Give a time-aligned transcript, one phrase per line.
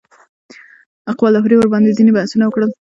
[1.11, 2.69] اقبال لاهوري ورباندې ځینې بحثونه وکړل.